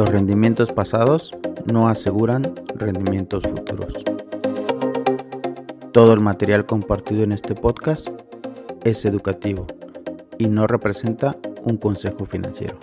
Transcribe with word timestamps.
Los 0.00 0.08
rendimientos 0.08 0.72
pasados 0.72 1.36
no 1.70 1.86
aseguran 1.86 2.54
rendimientos 2.74 3.44
futuros. 3.44 4.02
Todo 5.92 6.14
el 6.14 6.20
material 6.20 6.64
compartido 6.64 7.22
en 7.22 7.32
este 7.32 7.54
podcast 7.54 8.08
es 8.82 9.04
educativo 9.04 9.66
y 10.38 10.48
no 10.48 10.66
representa 10.66 11.36
un 11.64 11.76
consejo 11.76 12.24
financiero. 12.24 12.78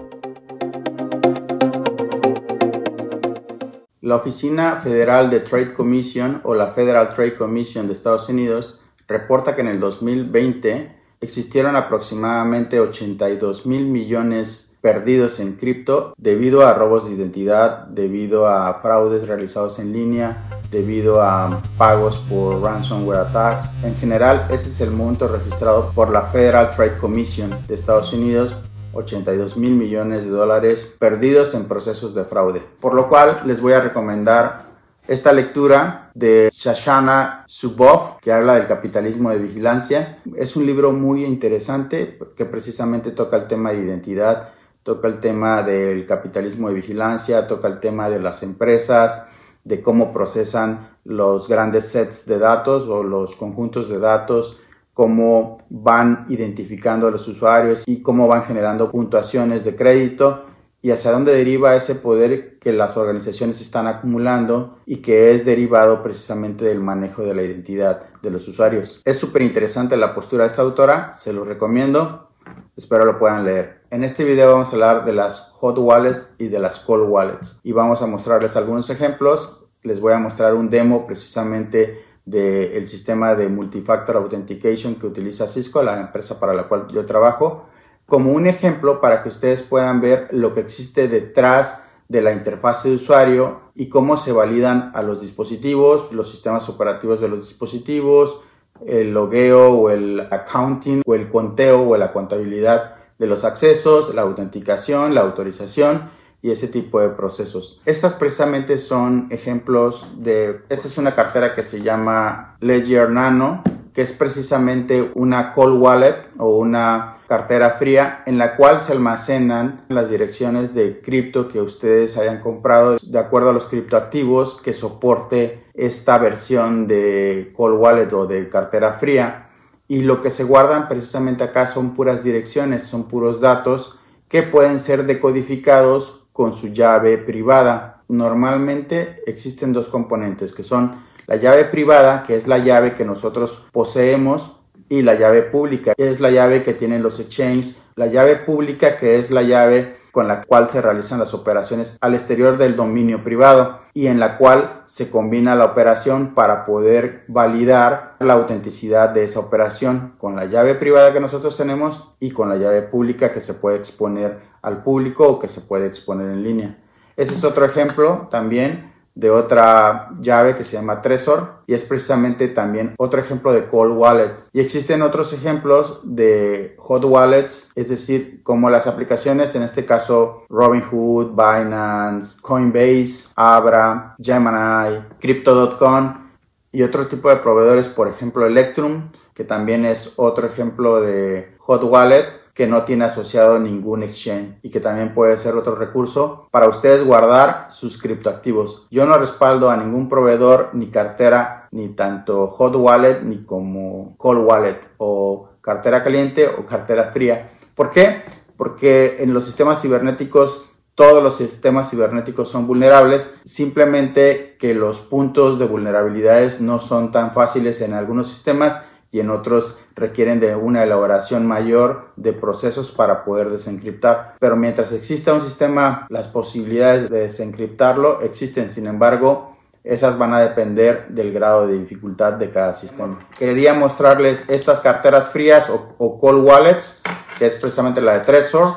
La 4.02 4.18
Oficina 4.18 4.80
Federal 4.84 5.32
de 5.32 5.40
Trade 5.40 5.74
Commission 5.74 6.42
o 6.44 6.54
la 6.54 6.68
Federal 6.74 7.16
Trade 7.16 7.36
Commission 7.36 7.88
de 7.88 7.94
Estados 7.94 8.30
Unidos 8.30 8.80
reporta 9.08 9.56
que 9.56 9.62
en 9.62 9.70
el 9.70 9.80
2020 9.80 10.96
existieron 11.20 11.76
aproximadamente 11.76 12.80
82 12.80 13.66
mil 13.66 13.88
millones 13.88 14.67
perdidos 14.82 15.40
en 15.40 15.54
cripto 15.54 16.14
debido 16.18 16.66
a 16.66 16.74
robos 16.74 17.08
de 17.08 17.16
identidad, 17.16 17.88
debido 17.88 18.48
a 18.48 18.74
fraudes 18.76 19.28
realizados 19.28 19.80
en 19.80 19.94
línea, 19.94 20.62
debido 20.72 21.22
a 21.22 21.62
pagos 21.78 22.18
por 22.30 22.62
ransomware 22.62 23.20
attacks. 23.20 23.70
En 23.84 23.96
general, 23.96 24.48
ese 24.50 24.70
es 24.70 24.82
el 24.82 24.92
monto 24.92 25.28
registrado 25.28 25.92
por 25.94 26.10
la 26.10 26.24
Federal 26.24 26.72
Trade 26.76 26.98
Commission 26.98 27.56
de 27.68 27.74
Estados 27.74 28.14
Unidos 28.14 28.56
82 28.94 29.58
mil 29.58 29.76
millones 29.76 30.26
de 30.26 30.32
dólares 30.32 30.96
perdidos 31.00 31.54
en 31.54 31.66
procesos 31.66 32.14
de 32.16 32.26
fraude. 32.26 32.64
Por 32.80 32.94
lo 32.94 33.10
cual 33.10 33.42
les 33.46 33.62
voy 33.62 33.74
a 33.74 33.82
recomendar 33.82 34.68
esta 35.08 35.32
lectura 35.32 36.12
de 36.14 36.50
Shashana 36.52 37.44
Subov, 37.48 38.20
que 38.20 38.34
habla 38.34 38.56
del 38.56 38.68
capitalismo 38.68 39.30
de 39.30 39.38
vigilancia. 39.38 40.20
Es 40.36 40.56
un 40.56 40.66
libro 40.66 40.92
muy 40.92 41.24
interesante 41.24 42.20
que 42.36 42.46
precisamente 42.46 43.12
toca 43.12 43.38
el 43.38 43.48
tema 43.48 43.72
de 43.72 43.84
identidad 43.84 44.50
toca 44.88 45.10
el 45.10 45.20
tema 45.20 45.64
del 45.64 46.06
capitalismo 46.06 46.70
de 46.70 46.76
vigilancia, 46.76 47.46
toca 47.46 47.68
el 47.68 47.82
tema 47.82 48.10
de 48.10 48.22
las 48.22 48.42
empresas, 48.42 49.28
de 49.66 49.82
cómo 49.82 50.14
procesan 50.14 50.92
los 51.04 51.50
grandes 51.50 51.90
sets 51.90 52.26
de 52.26 52.40
datos 52.40 52.88
o 52.88 53.04
los 53.04 53.36
conjuntos 53.36 53.90
de 53.90 54.00
datos, 54.00 54.62
cómo 54.94 55.58
van 55.70 56.26
identificando 56.30 57.10
a 57.10 57.12
los 57.12 57.28
usuarios 57.28 57.84
y 57.86 58.02
cómo 58.02 58.30
van 58.30 58.46
generando 58.46 58.90
puntuaciones 58.90 59.66
de 59.66 59.76
crédito 59.76 60.46
y 60.82 60.92
hacia 60.92 61.12
dónde 61.12 61.34
deriva 61.34 61.76
ese 61.76 61.96
poder 61.96 62.58
que 62.60 62.72
las 62.72 62.96
organizaciones 62.96 63.60
están 63.60 63.88
acumulando 63.88 64.78
y 64.86 65.02
que 65.02 65.34
es 65.34 65.44
derivado 65.44 66.02
precisamente 66.02 66.64
del 66.64 66.80
manejo 66.80 67.24
de 67.24 67.36
la 67.36 67.44
identidad 67.44 68.04
de 68.22 68.32
los 68.32 68.48
usuarios. 68.48 69.02
Es 69.04 69.18
súper 69.18 69.42
interesante 69.42 69.98
la 69.98 70.16
postura 70.16 70.46
de 70.46 70.48
esta 70.48 70.62
autora, 70.62 71.12
se 71.12 71.34
lo 71.34 71.44
recomiendo. 71.44 72.27
Espero 72.76 73.06
lo 73.06 73.18
puedan 73.18 73.44
leer. 73.44 73.82
En 73.90 74.04
este 74.04 74.24
video 74.24 74.52
vamos 74.52 74.70
a 74.70 74.74
hablar 74.74 75.06
de 75.06 75.14
las 75.14 75.52
hot 75.60 75.78
wallets 75.80 76.36
y 76.38 76.48
de 76.50 76.60
las 76.60 76.80
cold 76.80 77.10
wallets 77.10 77.60
y 77.64 77.72
vamos 77.72 78.02
a 78.02 78.08
mostrarles 78.08 78.56
algunos 78.56 78.90
ejemplos. 78.90 79.66
Les 79.82 80.00
voy 80.00 80.14
a 80.14 80.20
mostrar 80.20 80.54
un 80.54 80.70
demo 80.70 81.08
precisamente 81.08 82.04
del 82.26 82.86
sistema 82.88 83.36
de 83.36 83.48
multifactor 83.48 84.18
authentication 84.18 84.96
que 84.96 85.08
utiliza 85.08 85.48
Cisco, 85.48 85.82
la 85.82 86.00
empresa 86.00 86.40
para 86.40 86.54
la 86.54 86.68
cual 86.68 86.88
yo 86.90 87.06
trabajo, 87.06 87.68
como 88.06 88.32
un 88.32 88.48
ejemplo 88.48 89.02
para 89.02 89.24
que 89.24 89.30
ustedes 89.30 89.64
puedan 89.64 90.02
ver 90.02 90.28
lo 90.32 90.54
que 90.54 90.60
existe 90.60 91.08
detrás 91.08 91.82
de 92.10 92.22
la 92.22 92.34
interfase 92.34 92.90
de 92.90 92.96
usuario 92.96 93.62
y 93.76 93.90
cómo 93.90 94.18
se 94.18 94.34
validan 94.34 94.92
a 94.94 95.04
los 95.04 95.22
dispositivos, 95.22 96.12
los 96.12 96.30
sistemas 96.30 96.68
operativos 96.70 97.22
de 97.22 97.30
los 97.30 97.48
dispositivos, 97.48 98.42
el 98.86 99.14
logueo 99.14 99.72
o 99.72 99.90
el 99.90 100.28
accounting 100.32 101.02
o 101.06 101.16
el 101.16 101.30
conteo 101.30 101.88
o 101.90 101.98
la 101.98 102.14
contabilidad 102.14 102.96
de 103.18 103.28
los 103.28 103.44
accesos, 103.44 104.14
la 104.14 104.22
autenticación, 104.22 105.16
la 105.16 105.22
autorización 105.22 106.10
y 106.42 106.52
ese 106.52 106.68
tipo 106.68 107.00
de 107.02 107.10
procesos. 107.10 107.82
Estas 107.86 108.14
precisamente 108.14 108.78
son 108.78 109.28
ejemplos 109.32 110.08
de, 110.18 110.62
esta 110.70 110.88
es 110.88 110.98
una 110.98 111.16
cartera 111.16 111.54
que 111.54 111.62
se 111.62 111.82
llama 111.82 112.58
Ledger 112.60 113.10
Nano, 113.10 113.64
que 113.98 114.04
es 114.04 114.12
precisamente 114.12 115.10
una 115.16 115.56
cold 115.56 115.82
wallet 115.82 116.30
o 116.38 116.56
una 116.56 117.18
cartera 117.28 117.72
fría 117.72 118.22
en 118.28 118.38
la 118.38 118.56
cual 118.56 118.80
se 118.80 118.92
almacenan 118.92 119.86
las 119.90 120.12
direcciones 120.12 120.76
de 120.76 121.02
cripto 121.02 121.48
que 121.48 121.62
ustedes 121.62 122.16
hayan 122.16 122.40
comprado 122.40 122.98
de 123.02 123.18
acuerdo 123.18 123.50
a 123.50 123.54
los 123.54 123.66
criptoactivos 123.66 124.62
que 124.62 124.74
soporte 124.74 125.64
esta 125.74 126.20
versión 126.20 126.86
de 126.86 127.52
cold 127.56 127.80
wallet 127.80 128.14
o 128.14 128.28
de 128.28 128.48
cartera 128.50 128.94
fría 128.94 129.50
y 129.88 130.02
lo 130.02 130.22
que 130.22 130.30
se 130.30 130.44
guardan 130.44 130.88
precisamente 130.88 131.44
acá 131.44 131.66
son 131.66 131.96
puras 131.96 132.24
direcciones, 132.24 132.84
son 132.84 133.08
puros 133.08 133.42
datos 133.42 133.98
que 134.28 134.44
pueden 134.44 134.78
ser 134.78 135.08
decodificados 135.08 136.28
con 136.34 136.54
su 136.54 136.68
llave 136.68 137.18
privada. 137.18 138.04
Normalmente 138.10 139.24
existen 139.26 139.74
dos 139.74 139.90
componentes 139.90 140.54
que 140.54 140.62
son 140.62 141.07
la 141.28 141.36
llave 141.36 141.66
privada, 141.66 142.24
que 142.26 142.36
es 142.36 142.48
la 142.48 142.58
llave 142.58 142.96
que 142.96 143.06
nosotros 143.06 143.66
poseemos 143.72 144.58
y 144.90 145.02
la 145.02 145.16
llave 145.16 145.44
pública, 145.44 145.94
que 145.96 146.10
es 146.10 146.20
la 146.20 146.32
llave 146.32 146.64
que 146.64 146.74
tienen 146.74 147.04
los 147.04 147.20
exchanges, 147.20 147.84
la 147.96 148.08
llave 148.08 148.38
pública, 148.38 148.98
que 148.98 149.20
es 149.20 149.30
la 149.30 149.44
llave 149.44 149.98
con 150.12 150.28
la 150.28 150.42
cual 150.42 150.70
se 150.70 150.82
realizan 150.82 151.20
las 151.20 151.36
operaciones 151.36 151.98
al 152.02 152.16
exterior 152.16 152.58
del 152.58 152.76
dominio 152.76 153.24
privado 153.24 153.82
y 153.94 154.08
en 154.08 154.20
la 154.20 154.38
cual 154.38 154.82
se 154.88 155.12
combina 155.12 155.54
la 155.56 155.66
operación 155.66 156.34
para 156.34 156.66
poder 156.66 157.24
validar 157.28 158.16
la 158.20 158.34
autenticidad 158.34 159.10
de 159.10 159.26
esa 159.26 159.42
operación 159.42 160.16
con 160.18 160.36
la 160.36 160.46
llave 160.46 160.74
privada 160.74 161.14
que 161.14 161.20
nosotros 161.20 161.56
tenemos 161.56 162.16
y 162.20 162.32
con 162.32 162.50
la 162.50 162.56
llave 162.56 162.82
pública 162.82 163.32
que 163.32 163.42
se 163.42 163.54
puede 163.54 163.78
exponer 163.78 164.40
al 164.64 164.82
público 164.82 165.28
o 165.28 165.40
que 165.40 165.48
se 165.48 165.62
puede 165.62 165.86
exponer 165.86 166.30
en 166.30 166.44
línea. 166.44 166.78
Ese 167.16 167.34
es 167.34 167.44
otro 167.44 167.66
ejemplo 167.66 168.28
también 168.32 168.87
de 169.18 169.32
otra 169.32 170.10
llave 170.22 170.56
que 170.56 170.64
se 170.64 170.78
llama 170.78 171.02
Trezor 171.02 171.64
y 171.66 171.74
es 171.74 171.84
precisamente 171.86 172.48
también 172.50 172.94
otro 173.00 173.20
ejemplo 173.20 173.52
de 173.52 173.66
cold 173.66 173.98
wallet. 173.98 174.32
Y 174.54 174.60
existen 174.60 175.02
otros 175.02 175.34
ejemplos 175.34 176.02
de 176.04 176.76
hot 176.78 177.04
wallets, 177.04 177.72
es 177.74 177.90
decir, 177.90 178.44
como 178.44 178.70
las 178.70 178.86
aplicaciones, 178.86 179.56
en 179.56 179.64
este 179.64 179.86
caso 179.86 180.46
Robinhood, 180.50 181.32
Binance, 181.32 182.40
Coinbase, 182.40 183.30
Abra, 183.36 184.16
Gemini, 184.22 185.04
Crypto.com 185.20 186.30
y 186.72 186.84
otro 186.84 187.08
tipo 187.08 187.30
de 187.30 187.38
proveedores, 187.38 187.88
por 187.88 188.08
ejemplo 188.10 188.46
Electrum, 188.46 189.10
que 189.34 189.44
también 189.44 189.84
es 189.86 190.14
otro 190.18 190.46
ejemplo 190.46 191.02
de 191.02 191.56
hot 191.58 191.84
wallet 191.84 192.26
que 192.58 192.66
no 192.66 192.86
tiene 192.86 193.06
asociado 193.06 193.60
ningún 193.60 194.02
exchange 194.02 194.58
y 194.64 194.72
que 194.72 194.80
también 194.80 195.14
puede 195.14 195.38
ser 195.38 195.56
otro 195.56 195.76
recurso 195.76 196.48
para 196.50 196.68
ustedes 196.68 197.04
guardar 197.04 197.68
sus 197.70 198.02
criptoactivos. 198.02 198.88
Yo 198.90 199.06
no 199.06 199.16
respaldo 199.20 199.70
a 199.70 199.78
ningún 199.78 200.10
proveedor 200.10 200.72
ni 200.74 200.90
cartera 200.90 201.68
ni 201.70 201.90
tanto 201.90 202.48
hot 202.48 202.76
wallet 202.76 203.22
ni 203.22 203.44
como 203.44 204.16
cold 204.18 204.44
wallet 204.44 204.80
o 204.98 205.50
cartera 205.62 206.02
caliente 206.02 206.48
o 206.48 206.66
cartera 206.66 207.12
fría. 207.12 207.52
¿Por 207.76 207.92
qué? 207.92 208.24
Porque 208.58 209.18
en 209.20 209.36
los 209.36 209.46
sistemas 209.46 209.80
cibernéticos 209.80 210.72
todos 210.96 211.22
los 211.22 211.38
sistemas 211.38 211.92
cibernéticos 211.92 212.50
son 212.50 212.66
vulnerables, 212.66 213.36
simplemente 213.44 214.58
que 214.58 214.74
los 214.74 215.02
puntos 215.02 215.60
de 215.60 215.66
vulnerabilidades 215.66 216.60
no 216.60 216.80
son 216.80 217.12
tan 217.12 217.34
fáciles 217.34 217.82
en 217.82 217.94
algunos 217.94 218.30
sistemas 218.30 218.82
y 219.12 219.20
en 219.20 219.30
otros 219.30 219.80
requieren 219.96 220.40
de 220.40 220.56
una 220.56 220.84
elaboración 220.84 221.46
mayor 221.46 222.10
de 222.16 222.34
procesos 222.34 222.92
para 222.92 223.24
poder 223.24 223.50
desencriptar. 223.50 224.36
Pero 224.40 224.56
mientras 224.56 224.92
exista 224.92 225.34
un 225.34 225.42
sistema, 225.42 226.08
las 226.10 226.28
posibilidades 226.28 227.10
de 227.10 227.22
desencriptarlo 227.22 228.22
existen. 228.22 228.70
Sin 228.70 228.88
embargo, 228.88 229.58
esas 229.84 230.18
van 230.18 230.34
a 230.34 230.42
depender 230.42 231.08
del 231.10 231.32
grado 231.32 231.68
de 231.68 231.78
dificultad 231.78 232.34
de 232.34 232.50
cada 232.50 232.74
sistema. 232.74 233.20
Quería 233.38 233.74
mostrarles 233.74 234.44
estas 234.50 234.82
carteras 234.82 235.30
frías 235.30 235.70
o, 235.70 236.20
cold 236.20 236.44
wallets, 236.44 237.02
que 237.40 237.46
es 237.46 237.56
precisamente 237.56 238.02
la 238.02 238.14
de 238.14 238.20
Trezor 238.20 238.70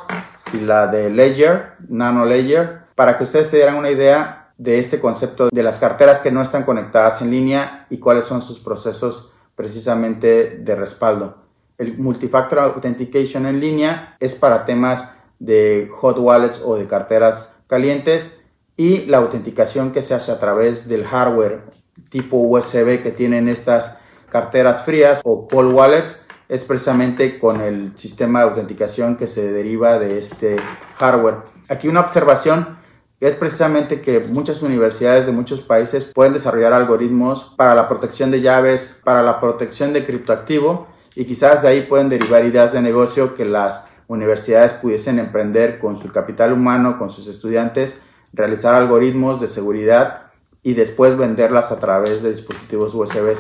y 0.53 0.59
la 0.59 0.87
de 0.87 1.11
Ledger, 1.11 1.73
Nano 1.89 2.25
Ledger, 2.25 2.83
para 2.95 3.19
que 3.19 3.25
ustedes 3.25 3.49
se 3.49 3.57
dieran 3.57 3.77
una 3.77 3.91
idea 3.91 4.53
de 4.57 4.79
este 4.79 5.01
concepto 5.01 5.49
de 5.51 5.63
las 5.63 5.79
carteras 5.79 6.21
que 6.21 6.31
no 6.31 6.43
están 6.43 6.65
conectadas 6.65 7.23
en 7.23 7.31
línea 7.31 7.87
y 7.89 7.99
cuáles 7.99 8.27
son 8.27 8.43
sus 8.43 8.61
procesos 8.61 9.30
precisamente 9.61 10.57
de 10.59 10.75
respaldo. 10.75 11.37
El 11.77 11.99
Multifactor 11.99 12.61
Authentication 12.61 13.45
en 13.45 13.61
línea 13.61 14.17
es 14.19 14.35
para 14.35 14.65
temas 14.65 15.15
de 15.39 15.87
hot 15.91 16.17
wallets 16.19 16.63
o 16.65 16.77
de 16.77 16.87
carteras 16.87 17.59
calientes 17.67 18.41
y 18.79 19.05
la 19.05 19.19
autenticación 19.19 19.93
que 19.93 20.01
se 20.01 20.15
hace 20.15 20.33
a 20.33 20.41
través 20.41 20.89
del 20.89 21.05
hardware 21.05 21.65
tipo 22.09 22.39
USB 22.39 23.03
que 23.03 23.13
tienen 23.15 23.49
estas 23.49 23.99
carteras 24.31 24.83
frías 24.83 25.21
o 25.25 25.47
cold 25.47 25.75
wallets 25.75 26.25
es 26.49 26.65
precisamente 26.65 27.39
con 27.39 27.61
el 27.61 27.99
sistema 27.99 28.39
de 28.39 28.49
autenticación 28.49 29.19
que 29.19 29.27
se 29.27 29.53
deriva 29.53 29.99
de 29.99 30.21
este 30.21 30.57
hardware. 30.97 31.41
Aquí 31.69 31.87
una 31.87 32.01
observación 32.01 32.79
es 33.21 33.35
precisamente 33.35 34.01
que 34.01 34.21
muchas 34.21 34.63
universidades 34.63 35.27
de 35.27 35.33
muchos 35.33 35.61
países 35.61 36.07
pueden 36.07 36.33
desarrollar 36.33 36.73
algoritmos 36.73 37.55
para 37.57 37.75
la 37.75 37.87
protección 37.87 38.31
de 38.31 38.41
llaves, 38.41 38.99
para 39.05 39.23
la 39.23 39.41
protección 39.41 39.93
de 39.93 40.05
criptoactivo 40.07 40.87
y 41.15 41.27
quizás 41.27 41.61
de 41.61 41.69
ahí 41.69 41.83
pueden 41.83 42.09
derivar 42.09 42.47
ideas 42.47 42.73
de 42.73 42.81
negocio 42.81 43.35
que 43.35 43.45
las 43.45 43.89
universidades 44.09 44.73
pudiesen 44.73 45.19
emprender 45.19 45.79
con 45.79 45.97
su 45.97 46.11
capital 46.11 46.53
humano, 46.53 46.99
con 46.99 47.11
sus 47.11 47.29
estudiantes, 47.29 48.03
realizar 48.33 48.75
algoritmos 48.75 49.41
de 49.41 49.49
seguridad 49.49 50.31
y 50.63 50.75
después 50.75 51.17
venderlas 51.17 51.73
a 51.73 51.79
través 51.79 52.23
de 52.23 52.31
dispositivos 52.31 52.95
USB. 52.95 53.39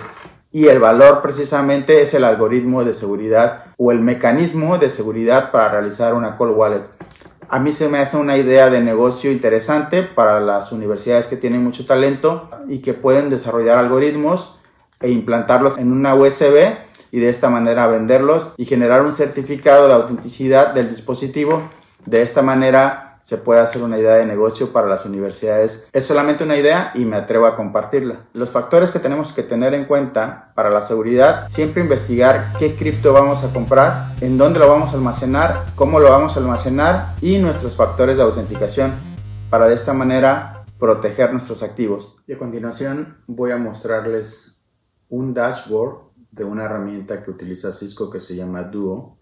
Y 0.52 0.66
el 0.66 0.78
valor 0.78 1.22
precisamente 1.22 2.02
es 2.02 2.12
el 2.12 2.24
algoritmo 2.24 2.84
de 2.84 2.92
seguridad 2.92 3.66
o 3.78 3.92
el 3.92 4.00
mecanismo 4.00 4.78
de 4.78 4.90
seguridad 4.90 5.52
para 5.52 5.70
realizar 5.70 6.14
una 6.14 6.36
cold 6.36 6.56
wallet. 6.56 6.82
A 7.52 7.58
mí 7.58 7.72
se 7.72 7.88
me 7.88 7.98
hace 7.98 8.16
una 8.16 8.36
idea 8.36 8.70
de 8.70 8.80
negocio 8.80 9.32
interesante 9.32 10.04
para 10.04 10.38
las 10.38 10.70
universidades 10.70 11.26
que 11.26 11.36
tienen 11.36 11.64
mucho 11.64 11.84
talento 11.84 12.48
y 12.68 12.78
que 12.78 12.94
pueden 12.94 13.28
desarrollar 13.28 13.76
algoritmos 13.76 14.56
e 15.00 15.10
implantarlos 15.10 15.76
en 15.76 15.90
una 15.90 16.14
USB 16.14 16.76
y 17.10 17.18
de 17.18 17.28
esta 17.28 17.50
manera 17.50 17.88
venderlos 17.88 18.54
y 18.56 18.66
generar 18.66 19.02
un 19.04 19.12
certificado 19.12 19.88
de 19.88 19.94
autenticidad 19.94 20.74
del 20.74 20.90
dispositivo. 20.90 21.68
De 22.06 22.22
esta 22.22 22.40
manera 22.40 23.09
se 23.22 23.38
puede 23.38 23.60
hacer 23.60 23.82
una 23.82 23.98
idea 23.98 24.14
de 24.14 24.26
negocio 24.26 24.72
para 24.72 24.88
las 24.88 25.04
universidades. 25.04 25.88
Es 25.92 26.06
solamente 26.06 26.44
una 26.44 26.56
idea 26.56 26.92
y 26.94 27.04
me 27.04 27.16
atrevo 27.16 27.46
a 27.46 27.56
compartirla. 27.56 28.26
Los 28.32 28.50
factores 28.50 28.90
que 28.90 28.98
tenemos 28.98 29.32
que 29.32 29.42
tener 29.42 29.74
en 29.74 29.84
cuenta 29.84 30.52
para 30.54 30.70
la 30.70 30.82
seguridad, 30.82 31.48
siempre 31.48 31.82
investigar 31.82 32.52
qué 32.58 32.74
cripto 32.74 33.12
vamos 33.12 33.44
a 33.44 33.52
comprar, 33.52 34.12
en 34.20 34.38
dónde 34.38 34.58
lo 34.58 34.68
vamos 34.68 34.92
a 34.92 34.94
almacenar, 34.94 35.66
cómo 35.74 36.00
lo 36.00 36.10
vamos 36.10 36.36
a 36.36 36.40
almacenar 36.40 37.14
y 37.20 37.38
nuestros 37.38 37.76
factores 37.76 38.16
de 38.16 38.22
autenticación 38.22 38.92
para 39.50 39.66
de 39.66 39.74
esta 39.74 39.92
manera 39.92 40.64
proteger 40.78 41.32
nuestros 41.32 41.62
activos. 41.62 42.16
Y 42.26 42.32
a 42.32 42.38
continuación 42.38 43.18
voy 43.26 43.50
a 43.52 43.58
mostrarles 43.58 44.60
un 45.08 45.34
dashboard 45.34 46.10
de 46.30 46.44
una 46.44 46.64
herramienta 46.64 47.22
que 47.22 47.30
utiliza 47.30 47.72
Cisco 47.72 48.10
que 48.10 48.20
se 48.20 48.36
llama 48.36 48.62
Duo 48.62 49.19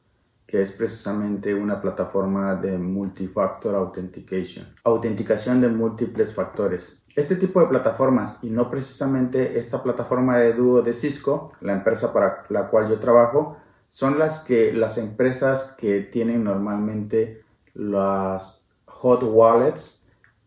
que 0.49 0.63
es 0.63 0.73
precisamente 0.73 1.55
una 1.55 1.79
plataforma 1.79 2.55
de 2.55 2.79
multifactor 2.79 3.75
authentication, 3.75 4.67
autenticación 4.83 5.61
de 5.61 5.69
múltiples 5.69 6.35
factores. 6.35 7.03
Este 7.15 7.37
tipo 7.37 7.61
de 7.61 7.67
plataformas 7.67 8.39
y 8.41 8.49
no 8.49 8.71
precisamente 8.71 9.59
esta 9.59 9.83
plataforma 9.83 10.39
de 10.39 10.55
dúo 10.55 10.81
de 10.81 10.95
Cisco, 10.95 11.53
la 11.61 11.75
empresa 11.75 12.15
para 12.15 12.45
la 12.49 12.69
cual 12.69 12.89
yo 12.89 12.99
trabajo, 12.99 13.59
son 13.91 14.19
las 14.19 14.43
que 14.43 14.73
las 14.73 14.97
empresas 14.97 15.75
que 15.77 16.01
tienen 16.01 16.45
normalmente 16.45 17.43
las 17.75 18.65
hot 18.87 19.23
wallets, 19.23 20.01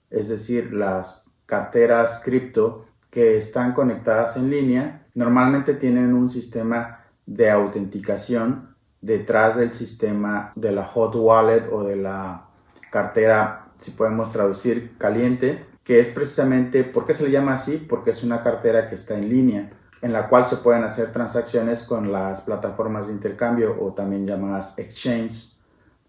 es 0.09 0.29
decir, 0.29 0.73
las 0.73 1.29
carteras 1.45 2.23
cripto 2.25 2.85
que 3.11 3.37
están 3.37 3.73
conectadas 3.73 4.35
en 4.35 4.49
línea, 4.49 5.05
normalmente 5.13 5.75
tienen 5.75 6.15
un 6.15 6.27
sistema 6.27 7.05
de 7.27 7.51
autenticación 7.51 8.70
detrás 9.01 9.57
del 9.57 9.73
sistema 9.73 10.53
de 10.55 10.71
la 10.71 10.85
hot 10.85 11.15
wallet 11.15 11.67
o 11.71 11.83
de 11.83 11.97
la 11.97 12.47
cartera, 12.91 13.71
si 13.79 13.91
podemos 13.91 14.31
traducir, 14.31 14.97
caliente, 14.97 15.65
que 15.83 15.99
es 15.99 16.09
precisamente, 16.09 16.83
¿por 16.83 17.05
qué 17.05 17.13
se 17.13 17.25
le 17.25 17.31
llama 17.31 17.55
así? 17.55 17.77
Porque 17.77 18.11
es 18.11 18.23
una 18.23 18.43
cartera 18.43 18.87
que 18.87 18.95
está 18.95 19.17
en 19.17 19.29
línea, 19.29 19.71
en 20.01 20.13
la 20.13 20.29
cual 20.29 20.47
se 20.47 20.57
pueden 20.57 20.83
hacer 20.83 21.11
transacciones 21.11 21.83
con 21.83 22.11
las 22.11 22.41
plataformas 22.41 23.07
de 23.07 23.13
intercambio 23.13 23.75
o 23.79 23.93
también 23.93 24.27
llamadas 24.27 24.77
exchange. 24.77 25.55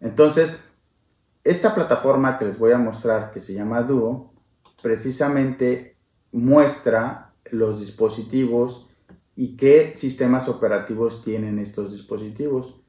Entonces, 0.01 0.63
esta 1.45 1.75
plataforma 1.75 2.39
que 2.39 2.45
les 2.45 2.59
voy 2.59 2.73
a 2.73 2.79
mostrar, 2.79 3.31
que 3.31 3.41
se 3.41 3.55
llama 3.55 3.83
Duo, 3.83 4.33
precisamente 4.83 5.97
muestra 6.31 7.33
los 7.51 7.81
dispositivos 7.81 8.89
y 9.35 9.57
qué 9.57 9.93
sistemas 9.97 10.49
operativos 10.49 11.25
tienen 11.25 11.59
estos 11.59 11.93
dispositivos. 11.93 12.82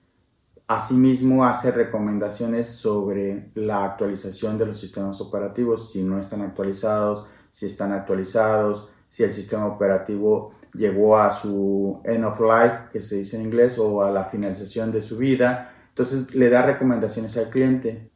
Asimismo, 0.68 1.46
hace 1.46 1.72
recomendaciones 1.72 2.68
sobre 2.68 3.52
la 3.56 3.84
actualización 3.84 4.58
de 4.58 4.66
los 4.66 4.80
sistemas 4.80 5.20
operativos, 5.20 5.92
si 5.92 6.04
no 6.04 6.18
están 6.18 6.42
actualizados, 6.42 7.28
si 7.52 7.66
están 7.66 7.92
actualizados, 7.92 8.90
si 9.10 9.24
el 9.24 9.32
sistema 9.32 9.68
operativo 9.68 10.54
llegó 10.74 11.18
a 11.18 11.30
su 11.32 12.02
end 12.06 12.24
of 12.24 12.40
life, 12.40 12.90
que 12.92 13.02
se 13.02 13.18
dice 13.18 13.38
en 13.38 13.44
inglés, 13.44 13.78
o 13.78 14.02
a 14.04 14.10
la 14.10 14.26
finalización 14.26 14.92
de 14.92 15.02
su 15.02 15.18
vida. 15.18 15.74
Entonces, 15.90 16.34
le 16.34 16.50
da 16.50 16.64
recomendaciones 16.64 17.38
al 17.38 17.50
cliente. 17.50 18.10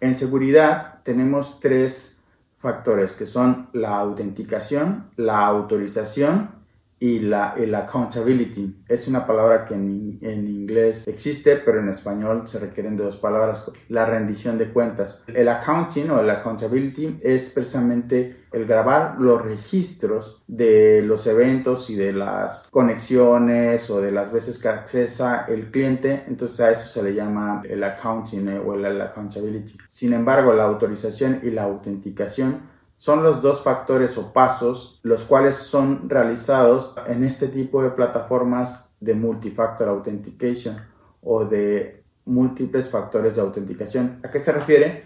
En 0.00 0.14
seguridad 0.14 1.02
tenemos 1.04 1.60
tres 1.60 2.18
factores 2.58 3.12
que 3.12 3.26
son 3.26 3.68
la 3.72 3.96
autenticación, 3.98 5.10
la 5.16 5.46
autorización 5.46 6.59
y 7.02 7.20
la 7.20 7.54
el 7.56 7.74
accountability. 7.74 8.84
Es 8.86 9.08
una 9.08 9.26
palabra 9.26 9.64
que 9.64 9.74
en, 9.74 10.18
en, 10.20 10.46
inglés 10.46 11.08
existe, 11.08 11.56
pero 11.56 11.80
en 11.80 11.88
español 11.88 12.46
se 12.46 12.58
requieren 12.58 12.96
de 12.96 13.04
dos 13.04 13.16
palabras. 13.16 13.72
La 13.88 14.04
rendición 14.04 14.58
de 14.58 14.70
cuentas. 14.70 15.24
El 15.26 15.48
accounting 15.48 16.10
o 16.10 16.20
el 16.20 16.28
accountability 16.28 17.18
es 17.22 17.48
precisamente 17.50 18.44
el 18.52 18.66
grabar 18.66 19.18
los 19.18 19.40
registros 19.40 20.42
de 20.46 21.02
los 21.02 21.26
eventos 21.26 21.88
y 21.88 21.96
de 21.96 22.12
las 22.12 22.68
conexiones 22.70 23.88
o 23.88 24.02
de 24.02 24.12
las 24.12 24.30
veces 24.30 24.58
que 24.58 24.68
accesa 24.68 25.46
el 25.48 25.70
cliente. 25.70 26.24
Entonces 26.28 26.60
a 26.60 26.70
eso 26.70 26.86
se 26.86 27.02
le 27.02 27.14
llama 27.14 27.62
el 27.64 27.82
accounting 27.82 28.60
o 28.66 28.74
el 28.74 29.00
accountability. 29.00 29.78
Sin 29.88 30.12
embargo, 30.12 30.52
la 30.52 30.64
autorización 30.64 31.40
y 31.42 31.50
la 31.50 31.62
autenticación 31.62 32.79
son 33.00 33.22
los 33.22 33.40
dos 33.40 33.62
factores 33.62 34.18
o 34.18 34.30
pasos 34.34 35.00
los 35.02 35.24
cuales 35.24 35.54
son 35.54 36.10
realizados 36.10 36.94
en 37.06 37.24
este 37.24 37.48
tipo 37.48 37.82
de 37.82 37.88
plataformas 37.88 38.90
de 39.00 39.14
multifactor 39.14 39.88
authentication 39.88 40.76
o 41.22 41.46
de 41.46 42.04
múltiples 42.26 42.90
factores 42.90 43.36
de 43.36 43.40
autenticación. 43.40 44.20
¿A 44.22 44.30
qué 44.30 44.38
se 44.38 44.52
refiere? 44.52 45.04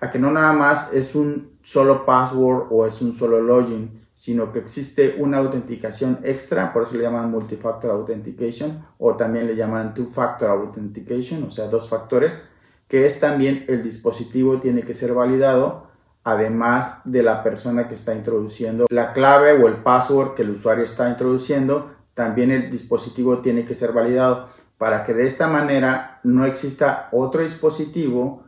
A 0.00 0.10
que 0.10 0.18
no 0.18 0.30
nada 0.30 0.52
más 0.52 0.92
es 0.92 1.14
un 1.14 1.52
solo 1.62 2.04
password 2.04 2.66
o 2.68 2.86
es 2.86 3.00
un 3.00 3.14
solo 3.14 3.40
login, 3.40 4.06
sino 4.14 4.52
que 4.52 4.58
existe 4.58 5.16
una 5.18 5.38
autenticación 5.38 6.18
extra, 6.22 6.74
por 6.74 6.82
eso 6.82 6.94
le 6.98 7.04
llaman 7.04 7.30
multifactor 7.30 7.92
authentication 7.92 8.84
o 8.98 9.16
también 9.16 9.46
le 9.46 9.56
llaman 9.56 9.94
two-factor 9.94 10.50
authentication, 10.50 11.44
o 11.44 11.50
sea, 11.50 11.68
dos 11.68 11.88
factores, 11.88 12.42
que 12.86 13.06
es 13.06 13.18
también 13.18 13.64
el 13.66 13.82
dispositivo 13.82 14.60
tiene 14.60 14.82
que 14.82 14.92
ser 14.92 15.14
validado 15.14 15.88
además 16.24 17.00
de 17.04 17.22
la 17.22 17.42
persona 17.42 17.88
que 17.88 17.94
está 17.94 18.14
introduciendo 18.14 18.86
la 18.90 19.12
clave 19.12 19.52
o 19.52 19.68
el 19.68 19.76
password 19.76 20.34
que 20.34 20.42
el 20.42 20.50
usuario 20.50 20.84
está 20.84 21.08
introduciendo, 21.08 21.90
también 22.14 22.50
el 22.50 22.70
dispositivo 22.70 23.38
tiene 23.38 23.64
que 23.64 23.74
ser 23.74 23.92
validado 23.92 24.48
para 24.76 25.04
que 25.04 25.14
de 25.14 25.26
esta 25.26 25.46
manera 25.46 26.20
no 26.22 26.44
exista 26.44 27.08
otro 27.12 27.42
dispositivo 27.42 28.44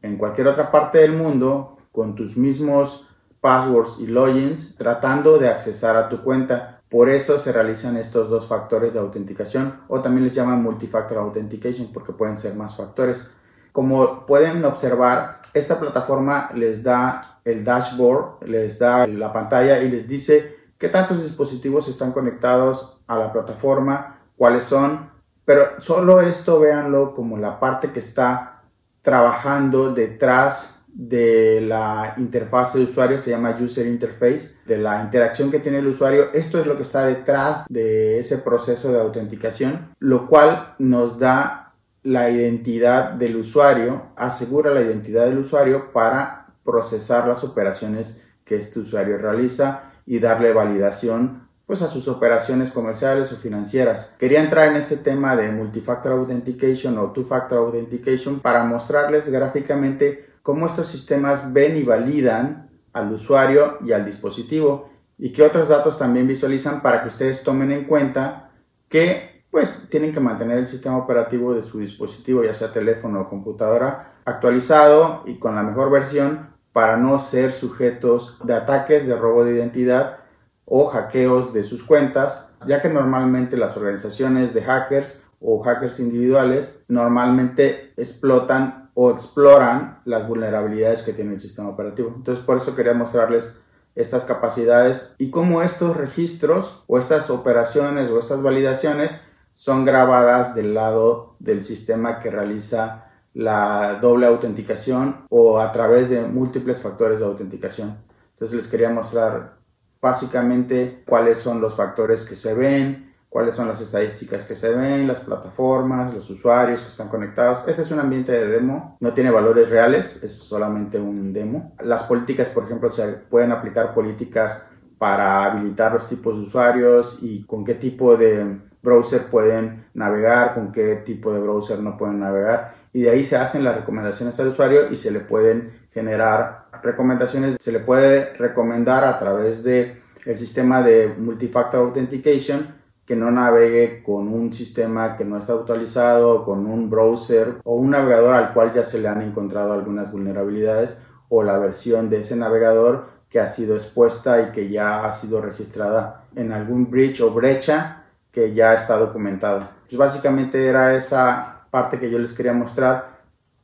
en 0.00 0.16
cualquier 0.16 0.48
otra 0.48 0.70
parte 0.70 0.98
del 0.98 1.12
mundo 1.12 1.76
con 1.92 2.14
tus 2.14 2.36
mismos 2.36 3.08
passwords 3.40 3.98
y 3.98 4.06
logins 4.06 4.76
tratando 4.76 5.38
de 5.38 5.48
accesar 5.48 5.96
a 5.96 6.08
tu 6.08 6.22
cuenta. 6.22 6.80
Por 6.88 7.08
eso 7.08 7.38
se 7.38 7.52
realizan 7.52 7.96
estos 7.96 8.30
dos 8.30 8.46
factores 8.46 8.92
de 8.92 9.00
autenticación 9.00 9.80
o 9.88 10.00
también 10.00 10.26
les 10.26 10.34
llaman 10.34 10.62
multifactor 10.62 11.18
authentication 11.18 11.92
porque 11.92 12.12
pueden 12.12 12.36
ser 12.36 12.54
más 12.54 12.76
factores. 12.76 13.30
Como 13.72 14.26
pueden 14.26 14.64
observar, 14.64 15.40
esta 15.54 15.80
plataforma 15.80 16.50
les 16.54 16.82
da 16.82 17.40
el 17.44 17.64
dashboard, 17.64 18.46
les 18.46 18.78
da 18.78 19.06
la 19.06 19.32
pantalla 19.32 19.82
y 19.82 19.90
les 19.90 20.06
dice 20.06 20.56
qué 20.78 20.88
tantos 20.88 21.22
dispositivos 21.22 21.88
están 21.88 22.12
conectados 22.12 23.02
a 23.06 23.18
la 23.18 23.32
plataforma, 23.32 24.20
cuáles 24.36 24.64
son, 24.64 25.10
pero 25.44 25.80
solo 25.80 26.20
esto 26.20 26.60
véanlo 26.60 27.14
como 27.14 27.36
la 27.36 27.58
parte 27.58 27.90
que 27.90 27.98
está 27.98 28.62
trabajando 29.02 29.92
detrás 29.92 30.82
de 30.86 31.60
la 31.62 32.14
interfaz 32.18 32.74
de 32.74 32.82
usuario, 32.82 33.18
se 33.18 33.30
llama 33.30 33.56
User 33.58 33.86
Interface, 33.86 34.56
de 34.66 34.76
la 34.76 35.02
interacción 35.02 35.50
que 35.50 35.58
tiene 35.58 35.78
el 35.78 35.86
usuario. 35.86 36.30
Esto 36.34 36.60
es 36.60 36.66
lo 36.66 36.76
que 36.76 36.82
está 36.82 37.06
detrás 37.06 37.64
de 37.68 38.18
ese 38.18 38.38
proceso 38.38 38.92
de 38.92 39.00
autenticación, 39.00 39.94
lo 39.98 40.28
cual 40.28 40.74
nos 40.78 41.18
da 41.18 41.61
la 42.02 42.30
identidad 42.30 43.12
del 43.12 43.36
usuario, 43.36 44.10
asegura 44.16 44.72
la 44.72 44.80
identidad 44.82 45.26
del 45.26 45.38
usuario 45.38 45.92
para 45.92 46.54
procesar 46.64 47.28
las 47.28 47.44
operaciones 47.44 48.22
que 48.44 48.56
este 48.56 48.80
usuario 48.80 49.18
realiza 49.18 49.92
y 50.04 50.18
darle 50.18 50.52
validación 50.52 51.48
pues 51.66 51.80
a 51.80 51.88
sus 51.88 52.08
operaciones 52.08 52.70
comerciales 52.70 53.32
o 53.32 53.36
financieras. 53.36 54.14
Quería 54.18 54.42
entrar 54.42 54.68
en 54.68 54.76
este 54.76 54.96
tema 54.96 55.36
de 55.36 55.50
multifactor 55.50 56.12
authentication 56.12 56.98
o 56.98 57.12
two-factor 57.12 57.58
authentication 57.58 58.40
para 58.40 58.64
mostrarles 58.64 59.30
gráficamente 59.30 60.32
cómo 60.42 60.66
estos 60.66 60.88
sistemas 60.88 61.52
ven 61.52 61.76
y 61.76 61.82
validan 61.84 62.68
al 62.92 63.12
usuario 63.12 63.78
y 63.84 63.92
al 63.92 64.04
dispositivo 64.04 64.90
y 65.16 65.32
qué 65.32 65.44
otros 65.44 65.68
datos 65.68 65.98
también 65.98 66.26
visualizan 66.26 66.82
para 66.82 67.00
que 67.00 67.08
ustedes 67.08 67.42
tomen 67.42 67.70
en 67.70 67.84
cuenta 67.84 68.50
que 68.88 69.31
pues 69.52 69.86
tienen 69.90 70.12
que 70.12 70.18
mantener 70.18 70.56
el 70.56 70.66
sistema 70.66 70.96
operativo 70.96 71.52
de 71.52 71.62
su 71.62 71.78
dispositivo, 71.78 72.42
ya 72.42 72.54
sea 72.54 72.72
teléfono 72.72 73.20
o 73.20 73.28
computadora, 73.28 74.14
actualizado 74.24 75.22
y 75.26 75.38
con 75.38 75.54
la 75.54 75.62
mejor 75.62 75.90
versión 75.90 76.48
para 76.72 76.96
no 76.96 77.18
ser 77.18 77.52
sujetos 77.52 78.38
de 78.44 78.54
ataques 78.54 79.06
de 79.06 79.14
robo 79.14 79.44
de 79.44 79.52
identidad 79.52 80.20
o 80.64 80.86
hackeos 80.86 81.52
de 81.52 81.64
sus 81.64 81.84
cuentas, 81.84 82.50
ya 82.66 82.80
que 82.80 82.88
normalmente 82.88 83.58
las 83.58 83.76
organizaciones 83.76 84.54
de 84.54 84.62
hackers 84.62 85.22
o 85.38 85.62
hackers 85.62 86.00
individuales 86.00 86.82
normalmente 86.88 87.92
explotan 87.98 88.90
o 88.94 89.10
exploran 89.10 90.00
las 90.06 90.26
vulnerabilidades 90.26 91.02
que 91.02 91.12
tiene 91.12 91.34
el 91.34 91.40
sistema 91.40 91.68
operativo. 91.68 92.10
Entonces 92.16 92.42
por 92.42 92.56
eso 92.56 92.74
quería 92.74 92.94
mostrarles 92.94 93.60
estas 93.96 94.24
capacidades 94.24 95.14
y 95.18 95.30
cómo 95.30 95.60
estos 95.60 95.94
registros 95.94 96.84
o 96.86 96.98
estas 96.98 97.28
operaciones 97.28 98.08
o 98.08 98.18
estas 98.18 98.40
validaciones 98.40 99.20
son 99.54 99.84
grabadas 99.84 100.54
del 100.54 100.74
lado 100.74 101.36
del 101.38 101.62
sistema 101.62 102.18
que 102.18 102.30
realiza 102.30 103.06
la 103.34 103.98
doble 104.00 104.26
autenticación 104.26 105.26
o 105.30 105.60
a 105.60 105.72
través 105.72 106.10
de 106.10 106.22
múltiples 106.22 106.80
factores 106.80 107.20
de 107.20 107.26
autenticación. 107.26 107.96
Entonces 108.32 108.56
les 108.56 108.68
quería 108.68 108.90
mostrar 108.90 109.56
básicamente 110.00 111.02
cuáles 111.06 111.38
son 111.38 111.60
los 111.60 111.74
factores 111.74 112.24
que 112.24 112.34
se 112.34 112.54
ven, 112.54 113.14
cuáles 113.28 113.54
son 113.54 113.68
las 113.68 113.80
estadísticas 113.80 114.44
que 114.44 114.54
se 114.54 114.74
ven, 114.74 115.06
las 115.06 115.20
plataformas, 115.20 116.12
los 116.12 116.28
usuarios 116.28 116.82
que 116.82 116.88
están 116.88 117.08
conectados. 117.08 117.66
Este 117.66 117.82
es 117.82 117.90
un 117.90 118.00
ambiente 118.00 118.32
de 118.32 118.46
demo, 118.46 118.96
no 119.00 119.14
tiene 119.14 119.30
valores 119.30 119.70
reales, 119.70 120.22
es 120.22 120.36
solamente 120.36 120.98
un 120.98 121.32
demo. 121.32 121.74
Las 121.82 122.02
políticas, 122.02 122.48
por 122.48 122.64
ejemplo, 122.64 122.90
se 122.90 123.06
pueden 123.12 123.52
aplicar 123.52 123.94
políticas 123.94 124.66
para 124.98 125.44
habilitar 125.44 125.94
los 125.94 126.06
tipos 126.06 126.36
de 126.36 126.42
usuarios 126.42 127.20
y 127.22 127.44
con 127.44 127.64
qué 127.64 127.74
tipo 127.74 128.16
de 128.16 128.60
browser 128.82 129.26
pueden 129.26 129.86
navegar, 129.94 130.54
con 130.54 130.72
qué 130.72 130.96
tipo 130.96 131.32
de 131.32 131.40
browser 131.40 131.78
no 131.80 131.96
pueden 131.96 132.20
navegar. 132.20 132.74
Y 132.92 133.02
de 133.02 133.10
ahí 133.10 133.22
se 133.22 133.36
hacen 133.36 133.64
las 133.64 133.76
recomendaciones 133.76 134.38
al 134.40 134.48
usuario 134.48 134.90
y 134.90 134.96
se 134.96 135.10
le 135.10 135.20
pueden 135.20 135.72
generar 135.92 136.66
recomendaciones. 136.82 137.56
Se 137.60 137.72
le 137.72 137.80
puede 137.80 138.34
recomendar 138.34 139.04
a 139.04 139.18
través 139.18 139.62
de 139.62 140.02
el 140.24 140.38
sistema 140.38 140.82
de 140.82 141.14
Multifactor 141.18 141.80
Authentication 141.80 142.82
que 143.06 143.16
no 143.16 143.30
navegue 143.30 144.02
con 144.02 144.28
un 144.28 144.52
sistema 144.52 145.16
que 145.16 145.24
no 145.24 145.36
está 145.36 145.54
actualizado, 145.54 146.44
con 146.44 146.66
un 146.66 146.88
browser 146.88 147.56
o 147.64 147.74
un 147.74 147.90
navegador 147.90 148.34
al 148.34 148.52
cual 148.52 148.72
ya 148.72 148.84
se 148.84 148.98
le 148.98 149.08
han 149.08 149.22
encontrado 149.22 149.72
algunas 149.72 150.12
vulnerabilidades 150.12 150.98
o 151.28 151.42
la 151.42 151.58
versión 151.58 152.10
de 152.10 152.20
ese 152.20 152.36
navegador 152.36 153.06
que 153.28 153.40
ha 153.40 153.46
sido 153.46 153.74
expuesta 153.74 154.40
y 154.42 154.52
que 154.52 154.68
ya 154.68 155.04
ha 155.04 155.10
sido 155.10 155.40
registrada 155.40 156.24
en 156.36 156.52
algún 156.52 156.90
bridge 156.90 157.22
o 157.22 157.30
brecha 157.32 158.01
que 158.32 158.54
ya 158.54 158.74
está 158.74 158.96
documentado. 158.96 159.68
Pues 159.88 159.96
básicamente 159.96 160.66
era 160.66 160.94
esa 160.96 161.66
parte 161.70 162.00
que 162.00 162.10
yo 162.10 162.18
les 162.18 162.32
quería 162.32 162.52
mostrar, 162.52 163.20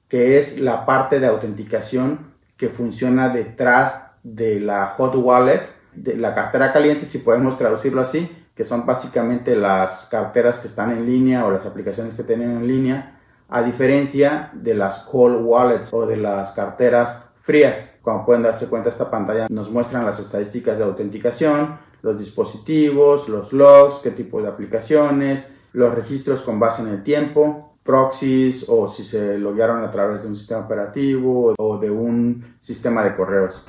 que 0.08 0.38
es 0.38 0.60
la 0.60 0.86
parte 0.86 1.18
de 1.18 1.26
autenticación 1.26 2.34
que 2.56 2.68
funciona 2.68 3.30
detrás 3.30 4.10
de 4.22 4.60
la 4.60 4.86
hot 4.96 5.14
wallet, 5.16 5.62
de 5.94 6.16
la 6.16 6.34
cartera 6.34 6.70
caliente, 6.70 7.04
si 7.04 7.18
podemos 7.18 7.58
traducirlo 7.58 8.00
así, 8.00 8.30
que 8.54 8.64
son 8.64 8.84
básicamente 8.84 9.56
las 9.56 10.08
carteras 10.10 10.58
que 10.58 10.66
están 10.66 10.90
en 10.90 11.06
línea 11.06 11.46
o 11.46 11.50
las 11.50 11.64
aplicaciones 11.64 12.14
que 12.14 12.24
tienen 12.24 12.50
en 12.50 12.66
línea, 12.66 13.20
a 13.48 13.62
diferencia 13.62 14.50
de 14.52 14.74
las 14.74 15.00
cold 15.00 15.40
wallets 15.42 15.92
o 15.92 16.06
de 16.06 16.16
las 16.16 16.52
carteras 16.52 17.30
frías. 17.40 17.90
Como 18.02 18.26
pueden 18.26 18.42
darse 18.42 18.66
cuenta, 18.66 18.88
esta 18.88 19.10
pantalla 19.10 19.46
nos 19.50 19.70
muestran 19.70 20.04
las 20.04 20.18
estadísticas 20.18 20.76
de 20.76 20.84
autenticación, 20.84 21.78
los 22.02 22.18
dispositivos, 22.18 23.28
los 23.28 23.52
logs, 23.52 24.00
qué 24.02 24.10
tipo 24.10 24.40
de 24.40 24.48
aplicaciones, 24.48 25.54
los 25.72 25.94
registros 25.94 26.42
con 26.42 26.58
base 26.58 26.82
en 26.82 26.88
el 26.88 27.02
tiempo, 27.02 27.74
proxies 27.82 28.66
o 28.68 28.88
si 28.88 29.04
se 29.04 29.38
loguearon 29.38 29.82
a 29.82 29.90
través 29.90 30.22
de 30.22 30.28
un 30.28 30.36
sistema 30.36 30.64
operativo 30.64 31.54
o 31.58 31.78
de 31.78 31.90
un 31.90 32.56
sistema 32.60 33.02
de 33.02 33.16
correos. 33.16 33.64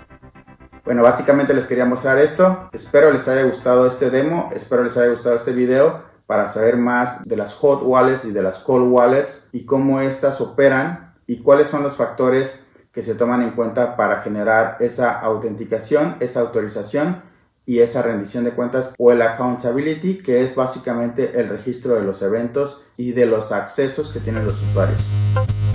Bueno, 0.86 1.04
básicamente 1.04 1.54
les 1.54 1.66
quería 1.66 1.86
mostrar 1.86 2.18
esto. 2.18 2.70
Espero 2.72 3.12
les 3.12 3.28
haya 3.28 3.44
gustado 3.44 3.86
este 3.86 4.10
demo, 4.10 4.50
espero 4.54 4.84
les 4.84 4.98
haya 4.98 5.10
gustado 5.10 5.36
este 5.36 5.52
video 5.52 6.02
para 6.26 6.48
saber 6.48 6.78
más 6.78 7.24
de 7.26 7.38
las 7.38 7.54
hot 7.56 7.82
wallets 7.84 8.26
y 8.26 8.32
de 8.32 8.44
las 8.44 8.60
cold 8.60 8.92
wallets 8.92 9.50
y 9.52 9.66
cómo 9.66 10.00
estas 10.00 10.42
operan 10.42 11.16
y 11.26 11.42
cuáles 11.42 11.68
son 11.68 11.84
los 11.84 11.96
factores 11.96 12.68
que 12.92 13.02
se 13.02 13.16
toman 13.16 13.42
en 13.42 13.52
cuenta 13.52 13.96
para 13.96 14.22
generar 14.22 14.78
esa 14.80 15.20
autenticación, 15.20 16.18
esa 16.20 16.42
autorización 16.42 17.22
y 17.66 17.80
esa 17.80 18.01
rendición 18.01 18.44
de 18.44 18.51
cuentas 18.51 18.94
o 18.98 19.12
el 19.12 19.22
accountability, 19.22 20.20
que 20.20 20.44
es 20.44 20.56
básicamente 20.56 21.39
el 21.39 21.50
registro 21.50 21.96
de 21.96 22.04
los 22.04 22.22
eventos 22.22 22.82
y 22.98 23.12
de 23.12 23.25
los 23.25 23.51
accesos 23.51 24.10
que 24.10 24.20
tienen 24.20 24.46
los 24.46 24.62
usuarios. 24.62 25.00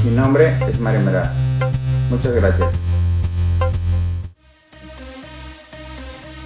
Mi 0.04 0.10
nombre 0.10 0.54
es 0.68 0.78
Mario 0.80 1.00
Meraz. 1.00 1.32
Muchas 2.10 2.34
gracias. 2.34 2.72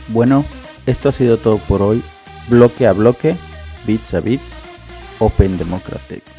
Bueno, 0.09 0.45
esto 0.87 1.09
ha 1.09 1.13
sido 1.13 1.37
todo 1.37 1.59
por 1.59 1.83
hoy. 1.83 2.03
Bloque 2.49 2.87
a 2.87 2.93
bloque, 2.93 3.37
bits 3.87 4.15
a 4.15 4.21
bits, 4.21 4.63
Open 5.19 5.59
Democratic. 5.59 6.38